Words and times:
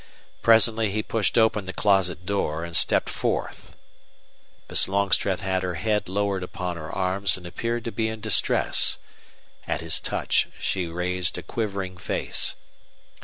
Presently 0.41 0.89
he 0.89 1.03
pushed 1.03 1.37
open 1.37 1.65
the 1.65 1.73
closet 1.73 2.25
door 2.25 2.65
and 2.65 2.75
stepped 2.75 3.07
forth. 3.07 3.75
Miss 4.67 4.87
Longstreth 4.87 5.41
had 5.41 5.61
her 5.61 5.75
head 5.75 6.09
lowered 6.09 6.41
upon 6.41 6.75
her 6.75 6.89
arms 6.91 7.37
and 7.37 7.45
appeared 7.45 7.83
to 7.85 7.91
be 7.91 8.07
in 8.07 8.19
distress. 8.19 8.97
At 9.67 9.81
his 9.81 9.99
touch 9.99 10.47
she 10.59 10.87
raised 10.87 11.37
a 11.37 11.43
quivering 11.43 11.97
face. 11.97 12.55